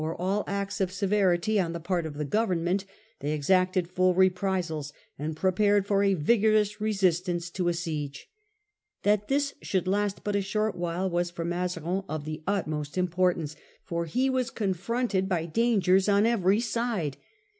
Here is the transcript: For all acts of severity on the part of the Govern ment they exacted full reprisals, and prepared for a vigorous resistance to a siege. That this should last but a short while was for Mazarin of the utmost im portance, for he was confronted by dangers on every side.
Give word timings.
For 0.01 0.19
all 0.19 0.43
acts 0.47 0.81
of 0.81 0.91
severity 0.91 1.59
on 1.59 1.73
the 1.73 1.79
part 1.79 2.07
of 2.07 2.15
the 2.15 2.25
Govern 2.25 2.63
ment 2.63 2.85
they 3.19 3.33
exacted 3.33 3.87
full 3.91 4.15
reprisals, 4.15 4.93
and 5.19 5.37
prepared 5.37 5.85
for 5.85 6.01
a 6.01 6.15
vigorous 6.15 6.81
resistance 6.81 7.51
to 7.51 7.67
a 7.67 7.73
siege. 7.75 8.27
That 9.03 9.27
this 9.27 9.53
should 9.61 9.87
last 9.87 10.23
but 10.23 10.35
a 10.35 10.41
short 10.41 10.73
while 10.75 11.07
was 11.07 11.29
for 11.29 11.45
Mazarin 11.45 12.01
of 12.09 12.25
the 12.25 12.41
utmost 12.47 12.97
im 12.97 13.09
portance, 13.09 13.55
for 13.83 14.05
he 14.05 14.27
was 14.27 14.49
confronted 14.49 15.29
by 15.29 15.45
dangers 15.45 16.09
on 16.09 16.25
every 16.25 16.61
side. 16.61 17.17